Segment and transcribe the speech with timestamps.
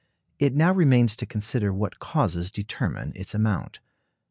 [0.39, 3.81] It now remains to consider what causes determine its amount.